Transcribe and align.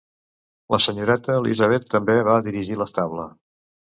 La 0.75 0.79
senyoreta 0.85 1.35
Elizabeth 1.41 1.85
també 1.95 2.17
va 2.29 2.37
dirigir 2.47 2.79
l'estable. 2.79 3.29